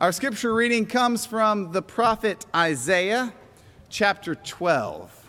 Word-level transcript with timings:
Our 0.00 0.12
scripture 0.12 0.54
reading 0.54 0.86
comes 0.86 1.26
from 1.26 1.72
the 1.72 1.82
prophet 1.82 2.46
Isaiah, 2.56 3.34
chapter 3.90 4.34
12. 4.34 5.28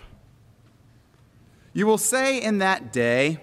You 1.73 1.85
will 1.85 1.97
say 1.97 2.41
in 2.41 2.59
that 2.59 2.93
day, 2.93 3.41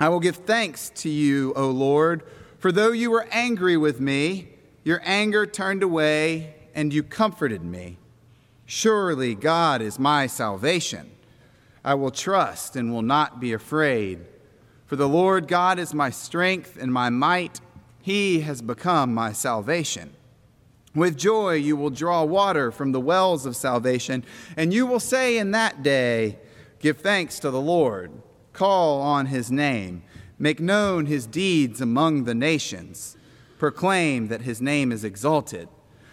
I 0.00 0.08
will 0.08 0.18
give 0.18 0.34
thanks 0.34 0.90
to 0.96 1.08
you, 1.08 1.52
O 1.54 1.70
Lord, 1.70 2.24
for 2.58 2.72
though 2.72 2.90
you 2.90 3.12
were 3.12 3.28
angry 3.30 3.76
with 3.76 4.00
me, 4.00 4.48
your 4.82 5.00
anger 5.04 5.46
turned 5.46 5.84
away 5.84 6.56
and 6.74 6.92
you 6.92 7.04
comforted 7.04 7.62
me. 7.62 7.98
Surely 8.66 9.36
God 9.36 9.80
is 9.80 10.00
my 10.00 10.26
salvation. 10.26 11.12
I 11.84 11.94
will 11.94 12.10
trust 12.10 12.74
and 12.74 12.92
will 12.92 13.02
not 13.02 13.38
be 13.38 13.52
afraid. 13.52 14.26
For 14.86 14.96
the 14.96 15.08
Lord 15.08 15.46
God 15.46 15.78
is 15.78 15.94
my 15.94 16.10
strength 16.10 16.76
and 16.76 16.92
my 16.92 17.08
might. 17.08 17.60
He 18.02 18.40
has 18.40 18.60
become 18.60 19.14
my 19.14 19.32
salvation. 19.32 20.16
With 20.94 21.16
joy 21.16 21.54
you 21.54 21.76
will 21.76 21.90
draw 21.90 22.24
water 22.24 22.72
from 22.72 22.92
the 22.92 23.00
wells 23.00 23.46
of 23.46 23.54
salvation, 23.54 24.24
and 24.56 24.74
you 24.74 24.86
will 24.86 25.00
say 25.00 25.38
in 25.38 25.52
that 25.52 25.82
day, 25.82 26.38
Give 26.80 26.96
thanks 26.96 27.38
to 27.40 27.50
the 27.50 27.60
Lord, 27.60 28.10
call 28.52 29.00
on 29.00 29.26
his 29.26 29.52
name, 29.52 30.02
make 30.38 30.58
known 30.58 31.06
his 31.06 31.26
deeds 31.26 31.80
among 31.80 32.24
the 32.24 32.34
nations, 32.34 33.16
proclaim 33.58 34.28
that 34.28 34.42
his 34.42 34.60
name 34.60 34.90
is 34.90 35.04
exalted. 35.04 35.68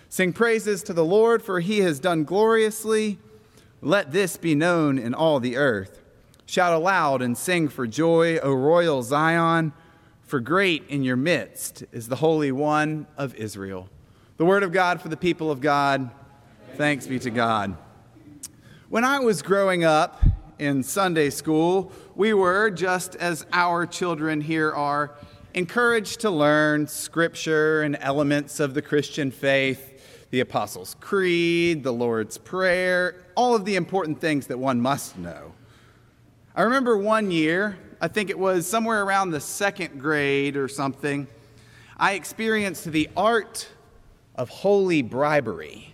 Sing 0.10 0.32
praises 0.34 0.84
to 0.84 0.94
the 0.94 1.06
Lord, 1.06 1.42
for 1.42 1.60
he 1.60 1.80
has 1.80 2.00
done 2.00 2.24
gloriously. 2.24 3.18
Let 3.82 4.12
this 4.12 4.38
be 4.38 4.56
known 4.56 4.98
in 5.00 5.14
all 5.14 5.40
the 5.40 5.58
earth. 5.58 6.02
Shout 6.46 6.74
aloud 6.74 7.22
and 7.22 7.38
sing 7.38 7.68
for 7.68 7.88
joy, 7.88 8.38
O 8.40 8.54
royal 8.54 9.04
Zion, 9.04 9.74
for 10.22 10.40
great 10.40 10.84
in 10.88 11.04
your 11.04 11.18
midst 11.18 11.84
is 11.92 12.10
the 12.10 12.18
Holy 12.18 12.52
One 12.52 13.08
of 13.18 13.34
Israel. 13.36 13.90
The 14.38 14.46
word 14.46 14.62
of 14.62 14.72
God 14.72 15.02
for 15.02 15.10
the 15.10 15.18
people 15.18 15.50
of 15.50 15.62
God. 15.62 16.12
Thanks 16.76 17.08
be 17.08 17.18
to 17.18 17.32
God. 17.32 17.76
When 18.88 19.04
I 19.04 19.18
was 19.18 19.42
growing 19.42 19.84
up 19.84 20.24
in 20.60 20.84
Sunday 20.84 21.32
school, 21.32 21.92
we 22.14 22.36
were, 22.36 22.70
just 22.70 23.16
as 23.16 23.48
our 23.52 23.88
children 23.88 24.42
here 24.42 24.72
are, 24.72 25.16
encouraged 25.56 26.20
to 26.20 26.30
learn 26.30 26.86
scripture 26.86 27.82
and 27.82 27.98
elements 28.00 28.60
of 28.60 28.76
the 28.76 28.82
Christian 28.84 29.32
faith, 29.32 30.28
the 30.30 30.42
Apostles' 30.42 30.96
Creed, 31.00 31.82
the 31.82 31.94
Lord's 31.94 32.38
Prayer, 32.38 33.26
all 33.34 33.56
of 33.56 33.66
the 33.66 33.76
important 33.76 34.22
things 34.22 34.46
that 34.48 34.60
one 34.60 34.80
must 34.80 35.18
know. 35.18 35.54
I 36.56 36.62
remember 36.62 36.96
one 36.96 37.32
year, 37.32 37.76
I 38.00 38.08
think 38.08 38.30
it 38.30 38.38
was 38.38 38.68
somewhere 38.68 39.04
around 39.04 39.32
the 39.32 39.42
second 39.42 40.00
grade 40.00 40.56
or 40.56 40.68
something, 40.68 41.26
I 41.98 42.14
experienced 42.14 42.86
the 42.92 43.10
art 43.18 43.68
of 44.38 44.50
holy 44.50 45.02
bribery. 45.02 45.94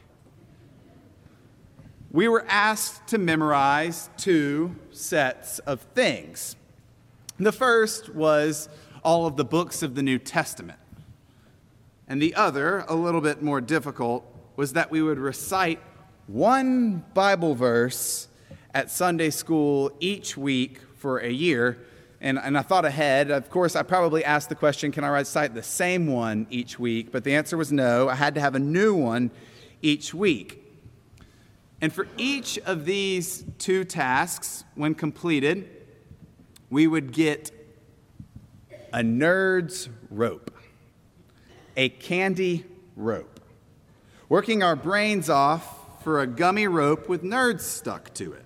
We 2.12 2.28
were 2.28 2.46
asked 2.48 3.08
to 3.08 3.18
memorize 3.18 4.10
two 4.18 4.76
sets 4.92 5.60
of 5.60 5.82
things. 5.96 6.56
The 7.40 7.52
first 7.52 8.14
was 8.14 8.70
all 9.04 9.26
of 9.26 9.36
the 9.36 9.46
books 9.46 9.82
of 9.82 9.96
the 9.96 10.04
New 10.04 10.20
Testament. 10.20 10.80
And 12.08 12.22
the 12.22 12.36
other, 12.36 12.86
a 12.88 12.96
little 12.96 13.22
bit 13.22 13.42
more 13.42 13.62
difficult, 13.62 14.26
was 14.56 14.74
that 14.74 14.92
we 14.92 15.02
would 15.02 15.18
recite 15.18 15.80
one 16.28 17.04
Bible 17.14 17.56
verse 17.56 18.28
at 18.74 18.92
Sunday 18.92 19.30
school 19.30 19.92
each 20.00 20.38
week 20.38 20.80
for 20.98 21.18
a 21.18 21.30
year 21.30 21.80
and, 22.24 22.40
and 22.40 22.58
I 22.58 22.62
thought 22.62 22.86
ahead. 22.86 23.30
Of 23.30 23.50
course, 23.50 23.76
I 23.76 23.84
probably 23.84 24.24
asked 24.24 24.48
the 24.48 24.56
question 24.56 24.92
can 24.92 25.04
I 25.04 25.10
recite 25.10 25.54
the 25.54 25.62
same 25.62 26.08
one 26.08 26.48
each 26.50 26.80
week? 26.80 27.12
But 27.12 27.26
the 27.26 27.36
answer 27.36 27.58
was 27.58 27.72
no. 27.72 28.08
I 28.08 28.16
had 28.16 28.34
to 28.36 28.42
have 28.42 28.56
a 28.56 28.60
new 28.60 28.96
one 28.96 29.30
each 29.82 30.14
week. 30.14 30.62
And 31.82 31.92
for 31.92 32.08
each 32.18 32.58
of 32.60 32.86
these 32.86 33.44
two 33.60 33.84
tasks, 33.84 34.64
when 34.76 34.96
completed, 34.96 35.70
we 36.70 36.88
would 36.88 37.12
get 37.12 37.52
a 38.94 39.00
nerd's 39.00 39.90
rope, 40.10 40.52
a 41.76 41.90
candy 41.90 42.64
rope, 42.96 43.42
working 44.30 44.64
our 44.64 44.78
brains 44.78 45.30
off 45.30 46.02
for 46.04 46.22
a 46.22 46.28
gummy 46.28 46.68
rope 46.68 47.10
with 47.10 47.22
nerds 47.22 47.62
stuck 47.62 48.14
to 48.14 48.32
it. 48.32 48.43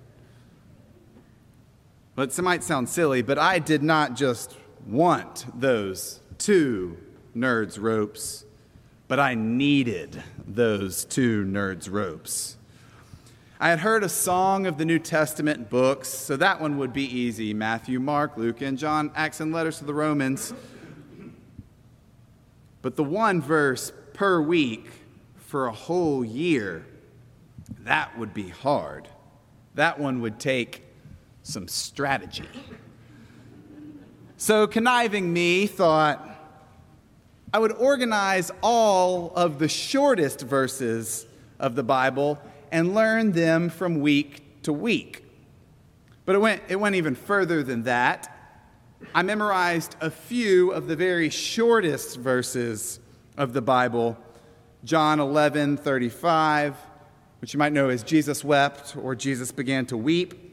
But 2.17 2.35
it 2.35 2.41
might 2.41 2.63
sound 2.63 2.89
silly, 2.89 3.21
but 3.21 3.37
I 3.37 3.59
did 3.59 3.83
not 3.83 4.15
just 4.15 4.57
want 4.87 5.45
those 5.53 6.19
two 6.39 6.97
nerds' 7.35 7.79
ropes, 7.79 8.43
but 9.07 9.19
I 9.19 9.35
needed 9.35 10.23
those 10.47 11.05
two 11.05 11.45
nerds' 11.45 11.91
ropes. 11.91 12.57
I 13.59 13.69
had 13.69 13.81
heard 13.81 14.03
a 14.03 14.09
song 14.09 14.65
of 14.65 14.79
the 14.79 14.83
New 14.85 14.97
Testament 14.97 15.69
books, 15.69 16.09
so 16.09 16.35
that 16.37 16.59
one 16.59 16.79
would 16.79 16.91
be 16.91 17.03
easy 17.03 17.53
Matthew, 17.53 17.99
Mark, 17.99 18.35
Luke, 18.35 18.61
and 18.61 18.79
John, 18.79 19.11
Acts, 19.13 19.39
and 19.39 19.53
letters 19.53 19.77
to 19.77 19.85
the 19.85 19.93
Romans. 19.93 20.55
But 22.81 22.95
the 22.95 23.03
one 23.03 23.43
verse 23.43 23.93
per 24.13 24.41
week 24.41 24.89
for 25.35 25.67
a 25.67 25.71
whole 25.71 26.25
year, 26.25 26.83
that 27.81 28.17
would 28.17 28.33
be 28.33 28.49
hard. 28.49 29.07
That 29.75 29.99
one 29.99 30.19
would 30.21 30.39
take 30.39 30.86
some 31.47 31.67
strategy. 31.67 32.47
So, 34.35 34.67
conniving 34.67 35.31
me 35.31 35.65
thought 35.65 36.23
I 37.53 37.59
would 37.59 37.71
organize 37.71 38.51
all 38.61 39.31
of 39.35 39.57
the 39.57 39.69
shortest 39.69 40.41
verses 40.41 41.25
of 41.59 41.75
the 41.75 41.83
Bible 41.83 42.37
and 42.71 42.93
learn 42.93 43.31
them 43.31 43.69
from 43.69 44.01
week 44.01 44.61
to 44.63 44.73
week. 44.73 45.23
But 46.25 46.35
it 46.35 46.39
went, 46.39 46.61
it 46.67 46.75
went 46.75 46.95
even 46.95 47.15
further 47.15 47.63
than 47.63 47.83
that. 47.83 48.33
I 49.15 49.21
memorized 49.23 49.95
a 50.01 50.11
few 50.11 50.71
of 50.71 50.87
the 50.87 50.95
very 50.95 51.29
shortest 51.29 52.17
verses 52.17 52.99
of 53.37 53.53
the 53.53 53.61
Bible 53.61 54.17
John 54.83 55.19
11 55.19 55.77
35, 55.77 56.75
which 57.39 57.53
you 57.53 57.57
might 57.57 57.73
know 57.73 57.89
as 57.89 58.03
Jesus 58.03 58.43
wept 58.43 58.95
or 58.95 59.15
Jesus 59.15 59.51
began 59.51 59.85
to 59.87 59.97
weep. 59.97 60.46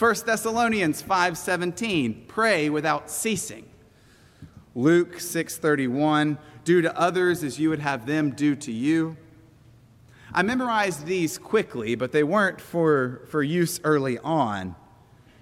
1 0.00 0.14
Thessalonians 0.24 1.02
5:17, 1.02 2.24
pray 2.26 2.70
without 2.70 3.10
ceasing. 3.10 3.66
Luke 4.74 5.20
6:31, 5.20 6.38
do 6.64 6.80
to 6.80 6.98
others 6.98 7.44
as 7.44 7.58
you 7.58 7.68
would 7.68 7.80
have 7.80 8.06
them 8.06 8.30
do 8.30 8.56
to 8.56 8.72
you. 8.72 9.18
I 10.32 10.42
memorized 10.42 11.04
these 11.04 11.36
quickly, 11.36 11.96
but 11.96 12.12
they 12.12 12.22
weren't 12.22 12.62
for, 12.62 13.20
for 13.28 13.42
use 13.42 13.78
early 13.84 14.18
on. 14.20 14.74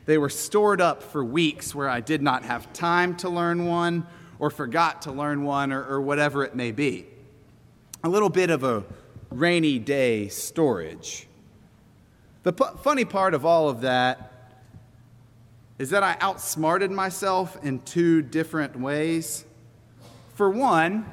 They 0.07 0.19
were 0.19 0.29
stored 0.29 0.81
up 0.81 1.05
for 1.05 1.25
weeks 1.25 1.73
where 1.73 1.89
I 1.89 2.01
did 2.01 2.21
not 2.21 2.43
have 2.43 2.73
time 2.73 3.15
to 3.19 3.29
learn 3.29 3.65
one 3.65 4.09
or 4.41 4.51
forgot 4.51 5.03
to 5.03 5.13
learn 5.13 5.45
one 5.45 5.71
or, 5.71 5.85
or 5.85 6.01
whatever 6.01 6.43
it 6.43 6.57
may 6.57 6.73
be. 6.73 7.07
A 8.03 8.09
little 8.09 8.29
bit 8.29 8.51
of 8.51 8.65
a 8.65 8.83
rainy 9.31 9.79
day 9.79 10.27
storage. 10.27 11.29
The 12.43 12.53
p- 12.53 12.65
funny 12.83 13.05
part 13.05 13.35
of 13.35 13.45
all 13.45 13.69
of 13.69 13.83
that 13.83 14.28
is 15.79 15.91
that 15.91 16.03
I 16.03 16.17
outsmarted 16.21 16.91
myself 16.91 17.57
in 17.63 17.81
two 17.81 18.23
different 18.23 18.79
ways. 18.79 19.45
For 20.35 20.51
one, 20.51 21.07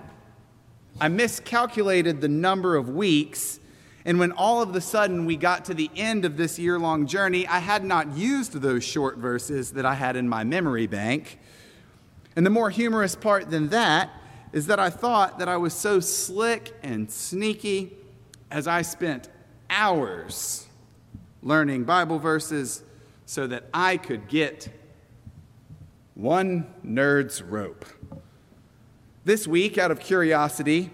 I 1.00 1.08
miscalculated 1.08 2.22
the 2.22 2.28
number 2.28 2.76
of 2.76 2.90
weeks, 2.90 3.60
and 4.06 4.18
when 4.18 4.32
all 4.32 4.62
of 4.62 4.76
a 4.76 4.82
sudden 4.82 5.26
we 5.26 5.36
got 5.36 5.66
to 5.66 5.74
the 5.74 5.90
end 5.96 6.26
of 6.26 6.38
this 6.38 6.58
year 6.58 6.80
long 6.80 7.06
journey, 7.06 7.48
I 7.48 7.60
had 7.60 7.84
not 7.84 8.16
used 8.16 8.54
those 8.54 8.84
short 8.84 9.18
verses 9.18 9.72
that 9.74 9.86
I 9.86 9.94
had 9.94 10.16
in 10.16 10.30
my 10.30 10.44
memory 10.44 10.88
bank. 10.88 11.40
And 12.36 12.46
the 12.46 12.50
more 12.50 12.70
humorous 12.70 13.16
part 13.16 13.50
than 13.50 13.70
that 13.70 14.10
is 14.52 14.68
that 14.68 14.80
I 14.80 14.90
thought 14.90 15.40
that 15.40 15.50
I 15.50 15.58
was 15.58 15.74
so 15.74 16.00
slick 16.00 16.74
and 16.82 17.12
sneaky 17.12 17.94
as 18.50 18.68
I 18.68 18.84
spent 18.84 19.30
hours 19.70 20.68
learning 21.42 21.84
Bible 21.84 22.20
verses 22.20 22.84
so 23.26 23.48
that 23.48 23.66
I 23.74 23.98
could 23.98 24.28
get 24.28 24.70
one 26.14 26.68
nerd's 26.86 27.42
rope. 27.42 27.86
This 29.26 29.48
week, 29.48 29.78
out 29.78 29.92
of 29.92 30.00
curiosity, 30.00 30.92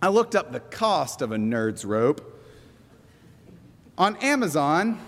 I 0.00 0.08
looked 0.08 0.34
up 0.36 0.52
the 0.52 0.60
cost 0.60 1.20
of 1.22 1.32
a 1.32 1.36
nerd's 1.36 1.84
rope. 1.84 2.40
On 3.96 4.16
Amazon, 4.18 5.00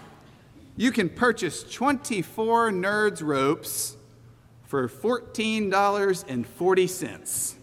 you 0.77 0.91
can 0.91 1.09
purchase 1.09 1.63
24 1.63 2.73
nerds 2.73 3.23
ropes 3.23 3.97
for 4.65 4.89
$14.40, 4.89 7.55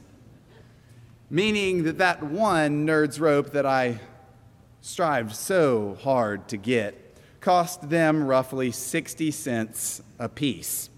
meaning 1.29 1.83
that 1.83 1.97
that 1.97 2.23
one 2.23 2.87
nerd's 2.87 3.19
rope 3.19 3.51
that 3.51 3.65
I 3.65 3.99
strived 4.81 5.35
so 5.35 5.97
hard 6.01 6.47
to 6.47 6.55
get 6.57 7.06
cost 7.39 7.89
them 7.89 8.23
roughly 8.23 8.71
60 8.71 9.31
cents 9.31 10.01
a 10.19 10.29
piece. 10.29 10.89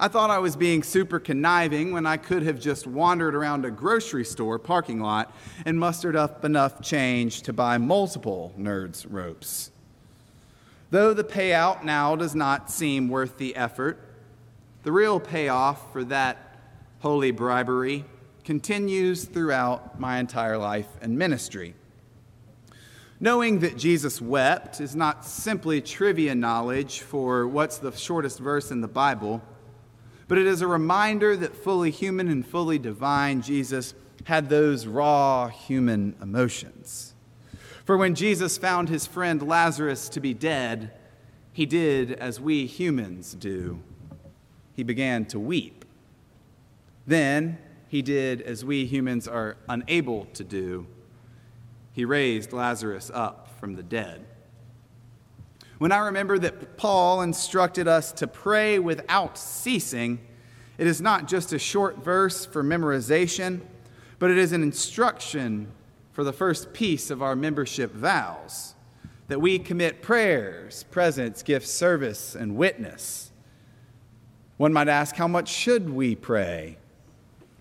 I 0.00 0.06
thought 0.06 0.30
I 0.30 0.38
was 0.38 0.54
being 0.54 0.84
super 0.84 1.18
conniving 1.18 1.92
when 1.92 2.06
I 2.06 2.18
could 2.18 2.44
have 2.44 2.60
just 2.60 2.86
wandered 2.86 3.34
around 3.34 3.64
a 3.64 3.70
grocery 3.70 4.24
store 4.24 4.58
parking 4.58 5.00
lot 5.00 5.34
and 5.66 5.78
mustered 5.78 6.14
up 6.14 6.44
enough 6.44 6.80
change 6.80 7.42
to 7.42 7.52
buy 7.52 7.78
multiple 7.78 8.54
nerds 8.56 9.06
ropes. 9.08 9.72
Though 10.90 11.12
the 11.12 11.24
payout 11.24 11.82
now 11.82 12.14
does 12.14 12.34
not 12.34 12.70
seem 12.70 13.08
worth 13.08 13.38
the 13.38 13.56
effort, 13.56 13.98
the 14.84 14.92
real 14.92 15.18
payoff 15.18 15.92
for 15.92 16.04
that 16.04 16.56
holy 17.00 17.32
bribery 17.32 18.04
continues 18.44 19.24
throughout 19.24 20.00
my 20.00 20.18
entire 20.18 20.56
life 20.56 20.88
and 21.02 21.18
ministry. 21.18 21.74
Knowing 23.20 23.58
that 23.58 23.76
Jesus 23.76 24.20
wept 24.20 24.80
is 24.80 24.94
not 24.94 25.24
simply 25.24 25.80
trivia 25.80 26.34
knowledge 26.34 27.00
for 27.00 27.48
what's 27.48 27.78
the 27.78 27.90
shortest 27.90 28.38
verse 28.38 28.70
in 28.70 28.80
the 28.80 28.88
Bible, 28.88 29.42
but 30.28 30.38
it 30.38 30.46
is 30.46 30.60
a 30.60 30.66
reminder 30.66 31.36
that 31.36 31.56
fully 31.56 31.90
human 31.90 32.28
and 32.28 32.46
fully 32.46 32.78
divine 32.78 33.42
Jesus 33.42 33.94
had 34.24 34.48
those 34.48 34.86
raw 34.86 35.48
human 35.48 36.14
emotions. 36.22 37.14
For 37.84 37.96
when 37.96 38.14
Jesus 38.14 38.58
found 38.58 38.88
his 38.88 39.06
friend 39.06 39.42
Lazarus 39.42 40.08
to 40.10 40.20
be 40.20 40.34
dead, 40.34 40.92
he 41.52 41.66
did 41.66 42.12
as 42.12 42.40
we 42.40 42.66
humans 42.66 43.34
do. 43.34 43.82
He 44.74 44.84
began 44.84 45.24
to 45.26 45.40
weep. 45.40 45.84
Then 47.06 47.58
he 47.88 48.02
did 48.02 48.42
as 48.42 48.64
we 48.64 48.84
humans 48.84 49.26
are 49.26 49.56
unable 49.68 50.26
to 50.34 50.44
do. 50.44 50.86
He 51.98 52.04
raised 52.04 52.52
Lazarus 52.52 53.10
up 53.12 53.48
from 53.58 53.74
the 53.74 53.82
dead. 53.82 54.24
When 55.78 55.90
I 55.90 55.98
remember 55.98 56.38
that 56.38 56.76
Paul 56.76 57.22
instructed 57.22 57.88
us 57.88 58.12
to 58.12 58.28
pray 58.28 58.78
without 58.78 59.36
ceasing, 59.36 60.20
it 60.78 60.86
is 60.86 61.00
not 61.00 61.26
just 61.26 61.52
a 61.52 61.58
short 61.58 61.98
verse 61.98 62.46
for 62.46 62.62
memorization, 62.62 63.62
but 64.20 64.30
it 64.30 64.38
is 64.38 64.52
an 64.52 64.62
instruction 64.62 65.72
for 66.12 66.22
the 66.22 66.32
first 66.32 66.72
piece 66.72 67.10
of 67.10 67.20
our 67.20 67.34
membership 67.34 67.92
vows 67.92 68.76
that 69.26 69.40
we 69.40 69.58
commit 69.58 70.00
prayers, 70.00 70.84
presence, 70.92 71.42
gifts, 71.42 71.72
service, 71.72 72.36
and 72.36 72.54
witness. 72.54 73.32
One 74.56 74.72
might 74.72 74.86
ask, 74.86 75.16
how 75.16 75.26
much 75.26 75.48
should 75.48 75.90
we 75.90 76.14
pray? 76.14 76.78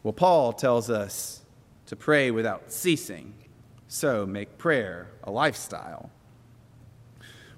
Well, 0.04 0.14
Paul 0.14 0.54
tells 0.54 0.92
us 0.92 1.42
to 1.88 1.96
pray 1.96 2.30
without 2.30 2.72
ceasing, 2.72 3.34
so 3.88 4.26
make 4.26 4.58
prayer 4.58 5.08
a 5.24 5.32
lifestyle. 5.32 6.10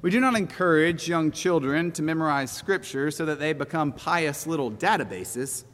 We 0.02 0.12
do 0.12 0.20
not 0.20 0.36
encourage 0.36 1.10
young 1.10 1.32
children 1.32 1.92
to 1.94 2.02
memorize 2.02 2.52
Scripture 2.52 3.12
so 3.12 3.26
that 3.26 3.40
they 3.40 3.54
become 3.54 3.92
pious 3.92 4.48
little 4.48 4.72
databases, 4.72 5.66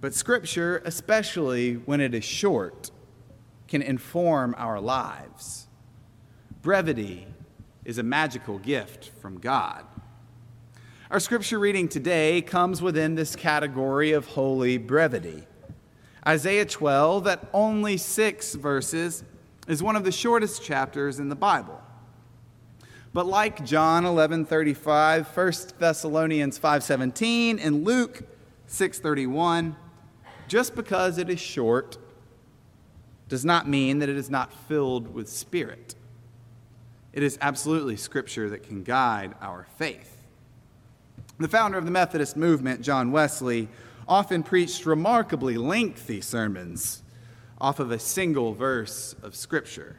but 0.00 0.12
Scripture, 0.12 0.82
especially 0.84 1.74
when 1.74 2.00
it 2.00 2.14
is 2.14 2.24
short, 2.24 2.90
can 3.68 3.82
inform 3.82 4.54
our 4.58 4.80
lives. 4.80 5.68
Brevity 6.62 7.26
is 7.84 7.98
a 7.98 8.02
magical 8.02 8.58
gift 8.58 9.10
from 9.20 9.38
God. 9.38 9.84
Our 11.08 11.20
scripture 11.20 11.60
reading 11.60 11.86
today 11.86 12.42
comes 12.42 12.82
within 12.82 13.14
this 13.14 13.36
category 13.36 14.10
of 14.10 14.26
holy 14.26 14.76
brevity. 14.76 15.44
Isaiah 16.26 16.66
12, 16.66 17.28
at 17.28 17.48
only 17.52 17.96
six 17.96 18.56
verses, 18.56 19.22
is 19.66 19.82
one 19.82 19.96
of 19.96 20.04
the 20.04 20.12
shortest 20.12 20.62
chapters 20.62 21.18
in 21.18 21.28
the 21.28 21.36
Bible. 21.36 21.80
But 23.12 23.26
like 23.26 23.64
John 23.64 24.04
11:35, 24.04 25.26
1 25.26 25.78
Thessalonians 25.78 26.58
5:17, 26.58 27.58
and 27.58 27.84
Luke 27.84 28.22
6:31, 28.66 29.76
just 30.48 30.74
because 30.74 31.18
it 31.18 31.30
is 31.30 31.40
short 31.40 31.98
does 33.28 33.44
not 33.44 33.68
mean 33.68 33.98
that 33.98 34.08
it 34.08 34.16
is 34.16 34.30
not 34.30 34.52
filled 34.52 35.12
with 35.12 35.28
spirit. 35.28 35.94
It 37.12 37.22
is 37.22 37.38
absolutely 37.40 37.96
scripture 37.96 38.50
that 38.50 38.62
can 38.62 38.82
guide 38.82 39.34
our 39.40 39.66
faith. 39.76 40.18
The 41.38 41.48
founder 41.48 41.78
of 41.78 41.86
the 41.86 41.90
Methodist 41.90 42.36
movement, 42.36 42.82
John 42.82 43.10
Wesley, 43.10 43.68
often 44.06 44.42
preached 44.42 44.86
remarkably 44.86 45.56
lengthy 45.56 46.20
sermons 46.20 47.02
off 47.60 47.80
of 47.80 47.90
a 47.90 47.98
single 47.98 48.52
verse 48.52 49.14
of 49.22 49.34
Scripture. 49.34 49.96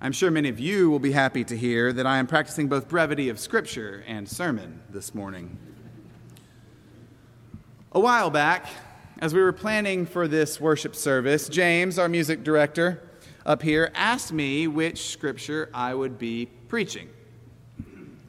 I'm 0.00 0.12
sure 0.12 0.30
many 0.30 0.48
of 0.48 0.58
you 0.58 0.90
will 0.90 0.98
be 0.98 1.12
happy 1.12 1.44
to 1.44 1.56
hear 1.56 1.92
that 1.92 2.06
I 2.06 2.18
am 2.18 2.26
practicing 2.26 2.68
both 2.68 2.88
brevity 2.88 3.28
of 3.28 3.38
Scripture 3.38 4.04
and 4.06 4.28
sermon 4.28 4.80
this 4.90 5.14
morning. 5.14 5.56
A 7.92 8.00
while 8.00 8.30
back, 8.30 8.66
as 9.18 9.32
we 9.32 9.40
were 9.40 9.52
planning 9.52 10.04
for 10.04 10.26
this 10.26 10.60
worship 10.60 10.96
service, 10.96 11.48
James, 11.48 11.98
our 11.98 12.08
music 12.08 12.42
director 12.42 13.02
up 13.46 13.62
here, 13.62 13.90
asked 13.94 14.32
me 14.32 14.66
which 14.66 15.10
Scripture 15.10 15.70
I 15.72 15.94
would 15.94 16.18
be 16.18 16.46
preaching. 16.68 17.08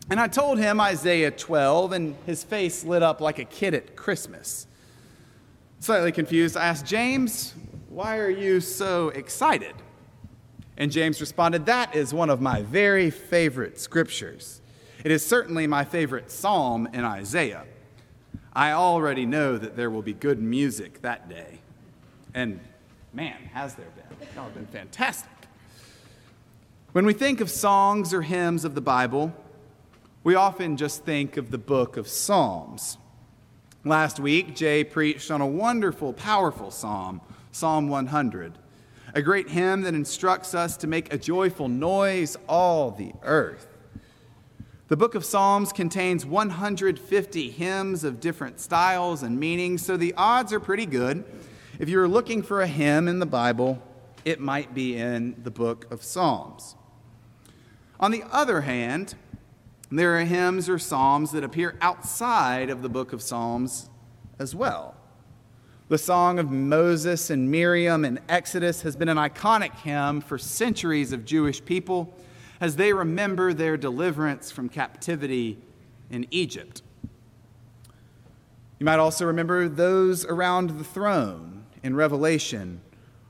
And 0.09 0.19
I 0.19 0.27
told 0.27 0.59
him 0.59 0.79
Isaiah 0.79 1.31
12, 1.31 1.91
and 1.93 2.15
his 2.25 2.43
face 2.43 2.83
lit 2.83 3.01
up 3.01 3.21
like 3.21 3.39
a 3.39 3.45
kid 3.45 3.73
at 3.73 3.95
Christmas. 3.95 4.67
Slightly 5.79 6.11
confused, 6.11 6.55
I 6.55 6.67
asked, 6.67 6.85
James, 6.85 7.55
why 7.95 8.17
are 8.17 8.29
you 8.29 8.59
so 8.59 9.07
excited? 9.07 9.73
And 10.77 10.91
James 10.91 11.21
responded, 11.21 11.65
That 11.67 11.95
is 11.95 12.13
one 12.13 12.29
of 12.29 12.41
my 12.41 12.61
very 12.61 13.09
favorite 13.09 13.79
scriptures. 13.79 14.61
It 15.05 15.11
is 15.11 15.25
certainly 15.25 15.65
my 15.65 15.85
favorite 15.85 16.29
psalm 16.29 16.89
in 16.91 17.05
Isaiah. 17.05 17.63
I 18.51 18.73
already 18.73 19.25
know 19.25 19.57
that 19.57 19.77
there 19.77 19.89
will 19.89 20.01
be 20.01 20.11
good 20.11 20.41
music 20.41 21.03
that 21.03 21.29
day. 21.29 21.59
And 22.33 22.59
man, 23.13 23.37
has 23.53 23.75
there 23.75 23.87
been. 23.95 24.27
Y'all 24.35 24.43
have 24.43 24.53
been 24.53 24.67
fantastic. 24.67 25.31
When 26.91 27.05
we 27.05 27.13
think 27.13 27.39
of 27.39 27.49
songs 27.49 28.13
or 28.13 28.23
hymns 28.23 28.65
of 28.65 28.75
the 28.75 28.81
Bible, 28.81 29.33
we 30.21 30.35
often 30.35 30.75
just 30.75 31.05
think 31.05 31.37
of 31.37 31.49
the 31.49 31.57
book 31.57 31.95
of 31.95 32.09
Psalms. 32.09 32.97
Last 33.85 34.19
week, 34.19 34.53
Jay 34.53 34.83
preached 34.83 35.31
on 35.31 35.39
a 35.39 35.47
wonderful, 35.47 36.11
powerful 36.11 36.71
psalm, 36.71 37.21
Psalm 37.55 37.87
100, 37.87 38.59
a 39.13 39.21
great 39.21 39.47
hymn 39.47 39.83
that 39.83 39.93
instructs 39.93 40.53
us 40.53 40.75
to 40.75 40.87
make 40.87 41.13
a 41.13 41.17
joyful 41.17 41.69
noise 41.69 42.35
all 42.49 42.91
the 42.91 43.13
earth. 43.23 43.67
The 44.89 44.97
book 44.97 45.15
of 45.15 45.23
Psalms 45.23 45.71
contains 45.71 46.25
150 46.25 47.51
hymns 47.51 48.03
of 48.03 48.19
different 48.19 48.59
styles 48.59 49.23
and 49.23 49.39
meanings, 49.39 49.85
so 49.85 49.95
the 49.95 50.13
odds 50.17 50.51
are 50.51 50.59
pretty 50.59 50.85
good. 50.85 51.23
If 51.79 51.87
you're 51.87 52.09
looking 52.09 52.43
for 52.43 52.61
a 52.61 52.67
hymn 52.67 53.07
in 53.07 53.19
the 53.19 53.25
Bible, 53.25 53.81
it 54.25 54.41
might 54.41 54.73
be 54.73 54.97
in 54.97 55.41
the 55.41 55.49
book 55.49 55.89
of 55.89 56.03
Psalms. 56.03 56.75
On 58.01 58.11
the 58.11 58.23
other 58.33 58.61
hand, 58.61 59.15
there 59.89 60.19
are 60.19 60.25
hymns 60.25 60.67
or 60.67 60.77
psalms 60.77 61.31
that 61.31 61.45
appear 61.45 61.77
outside 61.79 62.69
of 62.69 62.81
the 62.81 62.89
book 62.89 63.13
of 63.13 63.21
Psalms 63.21 63.89
as 64.39 64.53
well. 64.53 64.97
The 65.87 65.99
song 65.99 66.39
of 66.39 66.49
Moses 66.49 67.29
and 67.29 67.51
Miriam 67.51 68.05
in 68.05 68.19
Exodus 68.27 68.81
has 68.81 68.95
been 68.95 69.07
an 69.07 69.17
iconic 69.17 69.71
hymn 69.75 70.19
for 70.19 70.39
centuries 70.39 71.11
of 71.11 71.25
Jewish 71.25 71.63
people 71.63 72.11
as 72.59 72.75
they 72.75 72.91
remember 72.91 73.53
their 73.53 73.77
deliverance 73.77 74.49
from 74.49 74.67
captivity 74.67 75.59
in 76.09 76.25
Egypt. 76.31 76.81
You 78.79 78.85
might 78.85 78.97
also 78.97 79.27
remember 79.27 79.69
those 79.69 80.25
around 80.25 80.71
the 80.71 80.83
throne 80.83 81.65
in 81.83 81.95
Revelation 81.95 82.81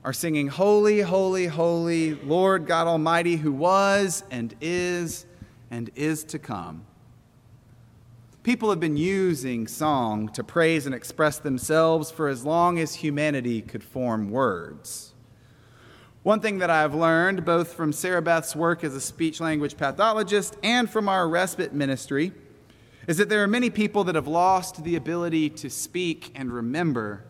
are 0.02 0.14
singing, 0.14 0.48
Holy, 0.48 1.00
holy, 1.02 1.48
holy, 1.48 2.14
Lord 2.14 2.66
God 2.66 2.86
Almighty, 2.86 3.36
who 3.36 3.52
was 3.52 4.24
and 4.30 4.54
is 4.62 5.26
and 5.70 5.90
is 5.94 6.24
to 6.24 6.38
come. 6.38 6.86
People 8.46 8.70
have 8.70 8.78
been 8.78 8.96
using 8.96 9.66
song 9.66 10.28
to 10.28 10.44
praise 10.44 10.86
and 10.86 10.94
express 10.94 11.40
themselves 11.40 12.12
for 12.12 12.28
as 12.28 12.44
long 12.44 12.78
as 12.78 12.94
humanity 12.94 13.60
could 13.60 13.82
form 13.82 14.30
words. 14.30 15.14
One 16.22 16.38
thing 16.38 16.58
that 16.58 16.70
I've 16.70 16.94
learned, 16.94 17.44
both 17.44 17.72
from 17.72 17.92
Sarah 17.92 18.22
Beth's 18.22 18.54
work 18.54 18.84
as 18.84 18.94
a 18.94 19.00
speech 19.00 19.40
language 19.40 19.76
pathologist 19.76 20.56
and 20.62 20.88
from 20.88 21.08
our 21.08 21.28
respite 21.28 21.72
ministry, 21.72 22.30
is 23.08 23.16
that 23.16 23.28
there 23.28 23.42
are 23.42 23.48
many 23.48 23.68
people 23.68 24.04
that 24.04 24.14
have 24.14 24.28
lost 24.28 24.84
the 24.84 24.94
ability 24.94 25.50
to 25.50 25.68
speak 25.68 26.30
and 26.36 26.52
remember, 26.52 27.24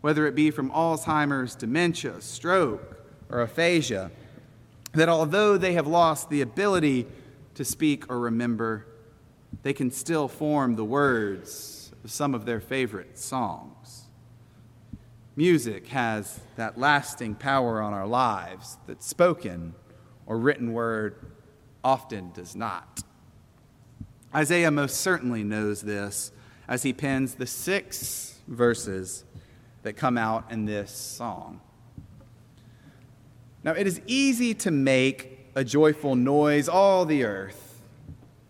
whether 0.00 0.26
it 0.26 0.34
be 0.34 0.50
from 0.50 0.70
Alzheimer's, 0.70 1.54
dementia, 1.54 2.22
stroke, 2.22 2.96
or 3.28 3.42
aphasia, 3.42 4.10
that 4.94 5.10
although 5.10 5.58
they 5.58 5.74
have 5.74 5.86
lost 5.86 6.30
the 6.30 6.40
ability 6.40 7.06
to 7.56 7.62
speak 7.62 8.10
or 8.10 8.18
remember, 8.18 8.86
they 9.62 9.72
can 9.72 9.90
still 9.90 10.28
form 10.28 10.76
the 10.76 10.84
words 10.84 11.92
of 12.04 12.10
some 12.10 12.34
of 12.34 12.44
their 12.44 12.60
favorite 12.60 13.18
songs. 13.18 14.04
Music 15.36 15.88
has 15.88 16.40
that 16.56 16.78
lasting 16.78 17.34
power 17.34 17.80
on 17.80 17.92
our 17.92 18.06
lives 18.06 18.76
that 18.86 19.02
spoken 19.02 19.74
or 20.26 20.36
written 20.36 20.72
word 20.72 21.32
often 21.82 22.30
does 22.32 22.54
not. 22.54 23.02
Isaiah 24.34 24.70
most 24.70 25.00
certainly 25.00 25.42
knows 25.42 25.82
this, 25.82 26.32
as 26.68 26.82
he 26.82 26.92
pens 26.92 27.34
the 27.34 27.46
six 27.46 28.38
verses 28.48 29.24
that 29.82 29.94
come 29.94 30.16
out 30.16 30.50
in 30.50 30.64
this 30.64 30.90
song. 30.90 31.60
Now, 33.64 33.72
it 33.72 33.86
is 33.86 34.00
easy 34.06 34.54
to 34.54 34.70
make 34.70 35.50
a 35.54 35.64
joyful 35.64 36.16
noise 36.16 36.68
all 36.68 37.04
the 37.04 37.24
earth 37.24 37.61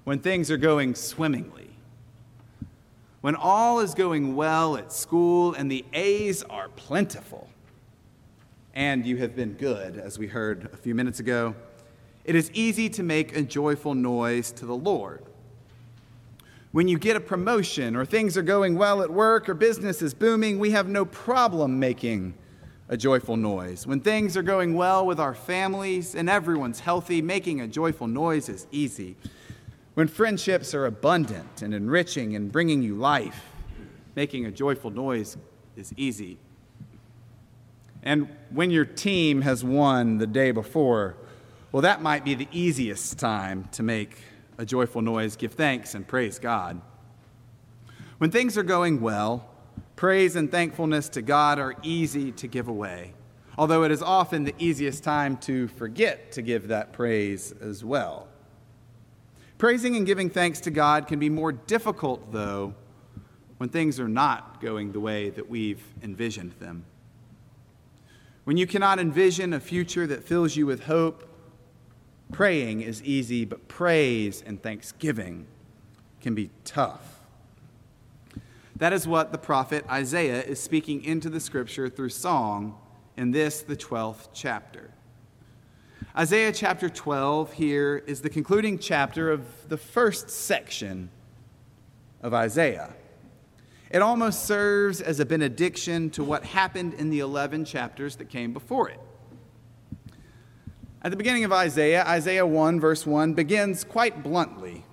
when 0.04 0.18
things 0.18 0.50
are 0.50 0.56
going 0.56 0.94
swimmingly. 0.94 1.70
When 3.20 3.36
all 3.36 3.80
is 3.80 3.94
going 3.94 4.34
well 4.34 4.76
at 4.76 4.92
school 4.92 5.54
and 5.54 5.70
the 5.70 5.84
A's 5.92 6.42
are 6.44 6.68
plentiful, 6.70 7.48
and 8.74 9.06
you 9.06 9.18
have 9.18 9.36
been 9.36 9.52
good, 9.52 9.96
as 9.96 10.18
we 10.18 10.26
heard 10.26 10.68
a 10.72 10.76
few 10.76 10.94
minutes 10.94 11.20
ago, 11.20 11.54
it 12.24 12.34
is 12.34 12.50
easy 12.52 12.88
to 12.90 13.02
make 13.02 13.36
a 13.36 13.42
joyful 13.42 13.94
noise 13.94 14.50
to 14.52 14.66
the 14.66 14.74
Lord. 14.74 15.24
When 16.72 16.88
you 16.88 16.98
get 16.98 17.16
a 17.16 17.20
promotion 17.20 17.94
or 17.94 18.06
things 18.06 18.36
are 18.36 18.42
going 18.42 18.76
well 18.76 19.02
at 19.02 19.10
work 19.10 19.48
or 19.48 19.54
business 19.54 20.00
is 20.00 20.14
booming, 20.14 20.58
we 20.58 20.70
have 20.70 20.88
no 20.88 21.04
problem 21.04 21.78
making 21.78 22.34
a 22.88 22.96
joyful 22.96 23.36
noise. 23.36 23.86
When 23.86 24.00
things 24.00 24.36
are 24.36 24.42
going 24.42 24.74
well 24.74 25.06
with 25.06 25.20
our 25.20 25.34
families 25.34 26.14
and 26.14 26.30
everyone's 26.30 26.80
healthy, 26.80 27.20
making 27.20 27.60
a 27.60 27.68
joyful 27.68 28.06
noise 28.06 28.48
is 28.48 28.66
easy. 28.70 29.16
When 29.94 30.08
friendships 30.08 30.74
are 30.74 30.86
abundant 30.86 31.60
and 31.60 31.74
enriching 31.74 32.34
and 32.34 32.50
bringing 32.50 32.82
you 32.82 32.94
life, 32.94 33.44
making 34.16 34.46
a 34.46 34.50
joyful 34.50 34.90
noise 34.90 35.36
is 35.76 35.92
easy. 35.98 36.38
And 38.02 38.28
when 38.50 38.70
your 38.70 38.86
team 38.86 39.42
has 39.42 39.62
won 39.62 40.16
the 40.16 40.26
day 40.26 40.50
before, 40.50 41.16
well, 41.72 41.82
that 41.82 42.00
might 42.00 42.24
be 42.24 42.34
the 42.34 42.48
easiest 42.52 43.18
time 43.18 43.68
to 43.72 43.82
make 43.82 44.16
a 44.56 44.64
joyful 44.64 45.02
noise, 45.02 45.36
give 45.36 45.52
thanks, 45.52 45.94
and 45.94 46.06
praise 46.06 46.38
God. 46.38 46.80
When 48.16 48.30
things 48.30 48.56
are 48.56 48.62
going 48.62 49.00
well, 49.00 49.46
praise 49.94 50.36
and 50.36 50.50
thankfulness 50.50 51.10
to 51.10 51.22
God 51.22 51.58
are 51.58 51.74
easy 51.82 52.32
to 52.32 52.46
give 52.46 52.68
away, 52.68 53.12
although 53.58 53.84
it 53.84 53.90
is 53.90 54.02
often 54.02 54.44
the 54.44 54.54
easiest 54.58 55.04
time 55.04 55.36
to 55.38 55.68
forget 55.68 56.32
to 56.32 56.42
give 56.42 56.68
that 56.68 56.94
praise 56.94 57.52
as 57.60 57.84
well. 57.84 58.28
Praising 59.62 59.94
and 59.94 60.04
giving 60.04 60.28
thanks 60.28 60.58
to 60.62 60.72
God 60.72 61.06
can 61.06 61.20
be 61.20 61.28
more 61.30 61.52
difficult, 61.52 62.32
though, 62.32 62.74
when 63.58 63.68
things 63.68 64.00
are 64.00 64.08
not 64.08 64.60
going 64.60 64.90
the 64.90 64.98
way 64.98 65.30
that 65.30 65.48
we've 65.48 65.84
envisioned 66.02 66.50
them. 66.58 66.84
When 68.42 68.56
you 68.56 68.66
cannot 68.66 68.98
envision 68.98 69.52
a 69.52 69.60
future 69.60 70.04
that 70.08 70.24
fills 70.24 70.56
you 70.56 70.66
with 70.66 70.82
hope 70.82 71.28
Praying 72.32 72.80
is 72.80 73.04
easy, 73.04 73.44
but 73.44 73.68
praise 73.68 74.42
and 74.44 74.60
thanksgiving 74.60 75.46
can 76.20 76.34
be 76.34 76.50
tough. 76.64 77.20
That 78.74 78.92
is 78.92 79.06
what 79.06 79.30
the 79.30 79.38
prophet 79.38 79.84
Isaiah 79.88 80.42
is 80.42 80.58
speaking 80.60 81.04
into 81.04 81.30
the 81.30 81.38
scripture 81.38 81.88
through 81.88 82.08
song 82.08 82.76
in 83.16 83.30
this, 83.30 83.62
the 83.62 83.76
12th 83.76 84.30
chapter. 84.34 84.90
Isaiah 86.14 86.52
chapter 86.52 86.90
12 86.90 87.54
here 87.54 88.02
is 88.06 88.20
the 88.20 88.28
concluding 88.28 88.78
chapter 88.78 89.30
of 89.30 89.46
the 89.70 89.78
first 89.78 90.28
section 90.28 91.08
of 92.20 92.34
Isaiah. 92.34 92.92
It 93.90 94.02
almost 94.02 94.44
serves 94.44 95.00
as 95.00 95.20
a 95.20 95.24
benediction 95.24 96.10
to 96.10 96.22
what 96.22 96.44
happened 96.44 96.92
in 96.92 97.08
the 97.08 97.20
11 97.20 97.64
chapters 97.64 98.16
that 98.16 98.28
came 98.28 98.52
before 98.52 98.90
it. 98.90 99.00
At 101.00 101.12
the 101.12 101.16
beginning 101.16 101.44
of 101.44 101.52
Isaiah, 101.52 102.04
Isaiah 102.04 102.46
1, 102.46 102.78
verse 102.78 103.06
1, 103.06 103.32
begins 103.32 103.82
quite 103.82 104.22
bluntly 104.22 104.84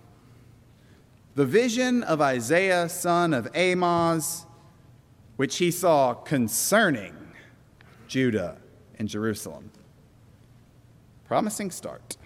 The 1.36 1.46
vision 1.46 2.02
of 2.04 2.22
Isaiah, 2.22 2.88
son 2.88 3.34
of 3.34 3.54
Amoz, 3.54 4.46
which 5.36 5.58
he 5.58 5.70
saw 5.70 6.14
concerning 6.14 7.14
Judah 8.08 8.56
and 8.98 9.10
Jerusalem. 9.10 9.72
Promising 11.30 11.72
start. 11.72 12.18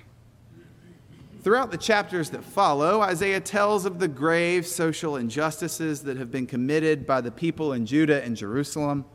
Throughout 1.43 1.69
the 1.69 1.77
chapters 1.77 2.31
that 2.31 2.43
follow, 2.43 3.01
Isaiah 3.01 3.41
tells 3.41 3.85
of 3.85 3.99
the 3.99 4.07
grave 4.07 4.65
social 4.65 5.17
injustices 5.17 6.01
that 6.03 6.17
have 6.17 6.31
been 6.31 6.47
committed 6.47 7.05
by 7.05 7.21
the 7.21 7.29
people 7.29 7.73
in 7.73 7.85
Judah 7.85 8.23
and 8.23 8.35
Jerusalem, 8.35 9.05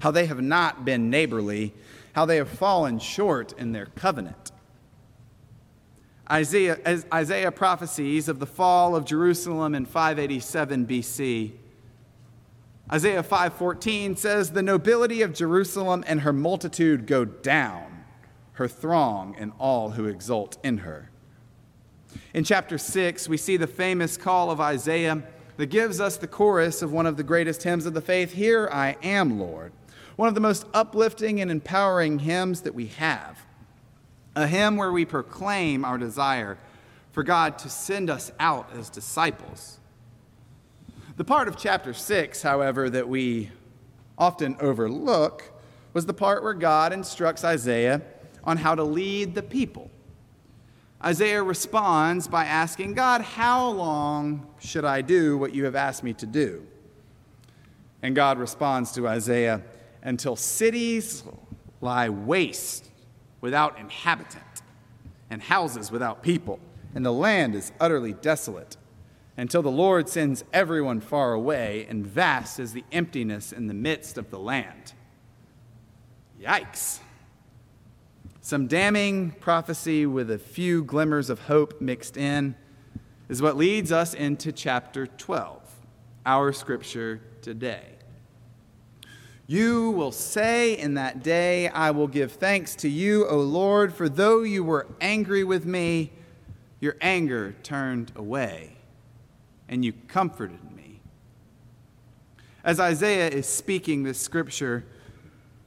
how 0.00 0.12
they 0.12 0.26
have 0.26 0.40
not 0.40 0.84
been 0.84 1.10
neighborly 1.10 1.74
how 2.12 2.26
they 2.26 2.36
have 2.36 2.48
fallen 2.48 2.98
short 2.98 3.52
in 3.58 3.72
their 3.72 3.86
covenant. 3.86 4.52
Isaiah, 6.30 6.78
Isaiah 7.12 7.52
prophecies 7.52 8.28
of 8.28 8.38
the 8.38 8.46
fall 8.46 8.94
of 8.94 9.04
Jerusalem 9.04 9.74
in 9.74 9.84
587 9.84 10.86
BC. 10.86 11.52
Isaiah 12.90 13.22
5:14 13.22 14.16
says 14.16 14.52
the 14.52 14.62
nobility 14.62 15.22
of 15.22 15.32
Jerusalem 15.32 16.04
and 16.06 16.20
her 16.20 16.32
multitude 16.32 17.06
go 17.06 17.24
down, 17.24 17.91
her 18.54 18.68
throng 18.68 19.34
and 19.38 19.52
all 19.58 19.90
who 19.90 20.06
exult 20.06 20.58
in 20.62 20.78
her. 20.78 21.10
In 22.34 22.44
chapter 22.44 22.78
6, 22.78 23.28
we 23.28 23.36
see 23.36 23.56
the 23.56 23.66
famous 23.66 24.16
call 24.16 24.50
of 24.50 24.60
Isaiah 24.60 25.22
that 25.56 25.66
gives 25.66 26.00
us 26.00 26.16
the 26.16 26.26
chorus 26.26 26.82
of 26.82 26.92
one 26.92 27.06
of 27.06 27.16
the 27.16 27.22
greatest 27.22 27.62
hymns 27.62 27.86
of 27.86 27.94
the 27.94 28.00
faith, 28.00 28.32
Here 28.32 28.68
I 28.72 28.96
am, 29.02 29.38
Lord 29.38 29.72
one 30.16 30.28
of 30.28 30.34
the 30.34 30.40
most 30.40 30.66
uplifting 30.74 31.40
and 31.40 31.50
empowering 31.50 32.20
hymns 32.20 32.62
that 32.62 32.74
we 32.74 32.86
have. 32.86 33.44
A 34.34 34.46
hymn 34.46 34.76
where 34.76 34.92
we 34.92 35.04
proclaim 35.04 35.84
our 35.84 35.98
desire 35.98 36.58
for 37.12 37.22
God 37.22 37.58
to 37.58 37.68
send 37.68 38.08
us 38.08 38.32
out 38.40 38.70
as 38.74 38.88
disciples. 38.88 39.78
The 41.16 41.24
part 41.24 41.48
of 41.48 41.56
chapter 41.56 41.92
6, 41.92 42.42
however, 42.42 42.88
that 42.88 43.08
we 43.08 43.50
often 44.16 44.56
overlook 44.60 45.50
was 45.92 46.06
the 46.06 46.14
part 46.14 46.42
where 46.42 46.54
God 46.54 46.92
instructs 46.92 47.44
Isaiah 47.44 48.00
on 48.44 48.56
how 48.56 48.74
to 48.74 48.84
lead 48.84 49.34
the 49.34 49.42
people. 49.42 49.90
Isaiah 51.04 51.42
responds 51.42 52.28
by 52.28 52.44
asking 52.44 52.94
God, 52.94 53.22
How 53.22 53.68
long 53.70 54.46
should 54.60 54.84
I 54.84 55.02
do 55.02 55.36
what 55.36 55.54
you 55.54 55.64
have 55.64 55.74
asked 55.74 56.04
me 56.04 56.12
to 56.14 56.26
do? 56.26 56.66
And 58.02 58.14
God 58.14 58.38
responds 58.38 58.92
to 58.92 59.08
Isaiah, 59.08 59.62
until 60.02 60.36
cities 60.36 61.22
lie 61.80 62.08
waste 62.08 62.90
without 63.40 63.78
inhabitant, 63.78 64.62
and 65.30 65.42
houses 65.42 65.90
without 65.90 66.22
people, 66.22 66.60
and 66.94 67.04
the 67.04 67.12
land 67.12 67.54
is 67.54 67.72
utterly 67.80 68.12
desolate, 68.12 68.76
until 69.36 69.62
the 69.62 69.70
Lord 69.70 70.08
sends 70.08 70.44
everyone 70.52 71.00
far 71.00 71.32
away, 71.32 71.86
and 71.88 72.06
vast 72.06 72.60
is 72.60 72.72
the 72.72 72.84
emptiness 72.92 73.52
in 73.52 73.66
the 73.66 73.74
midst 73.74 74.18
of 74.18 74.30
the 74.30 74.38
land. 74.38 74.92
Yikes. 76.40 77.00
Some 78.44 78.66
damning 78.66 79.30
prophecy 79.30 80.04
with 80.04 80.28
a 80.28 80.36
few 80.36 80.82
glimmers 80.82 81.30
of 81.30 81.42
hope 81.42 81.80
mixed 81.80 82.16
in 82.16 82.56
is 83.28 83.40
what 83.40 83.56
leads 83.56 83.92
us 83.92 84.14
into 84.14 84.50
chapter 84.50 85.06
12, 85.06 85.62
our 86.26 86.52
scripture 86.52 87.20
today. 87.40 87.84
You 89.46 89.92
will 89.92 90.10
say 90.10 90.76
in 90.76 90.94
that 90.94 91.22
day, 91.22 91.68
I 91.68 91.92
will 91.92 92.08
give 92.08 92.32
thanks 92.32 92.74
to 92.76 92.88
you, 92.88 93.28
O 93.28 93.38
Lord, 93.38 93.94
for 93.94 94.08
though 94.08 94.42
you 94.42 94.64
were 94.64 94.88
angry 95.00 95.44
with 95.44 95.64
me, 95.64 96.10
your 96.80 96.96
anger 97.00 97.54
turned 97.62 98.10
away, 98.16 98.76
and 99.68 99.84
you 99.84 99.92
comforted 100.08 100.72
me. 100.74 101.00
As 102.64 102.80
Isaiah 102.80 103.28
is 103.28 103.46
speaking 103.46 104.02
this 104.02 104.20
scripture, 104.20 104.84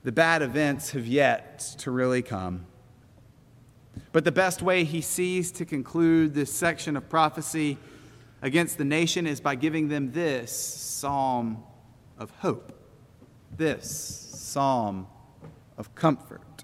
the 0.06 0.12
bad 0.12 0.42
events 0.42 0.92
have 0.92 1.06
yet 1.06 1.60
to 1.80 1.92
really 1.92 2.22
come. 2.22 2.66
But 4.12 4.24
the 4.24 4.32
best 4.32 4.62
way 4.62 4.84
he 4.84 5.02
sees 5.02 5.52
to 5.54 5.66
conclude 5.66 6.34
this 6.34 6.54
section 6.54 6.96
of 6.96 7.10
prophecy 7.10 7.78
against 8.42 8.78
the 8.78 8.86
nation 8.86 9.26
is 9.26 9.42
by 9.42 9.56
giving 9.56 9.90
them 9.90 10.12
this 10.12 10.52
psalm 10.52 11.64
of 12.18 12.30
hope 12.40 12.72
this 13.58 13.90
psalm 13.90 15.08
of 15.78 15.94
comfort. 15.96 16.64